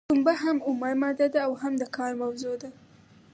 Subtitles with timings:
[0.09, 2.69] پنبه هم اومه ماده ده او هم د کار موضوع ده.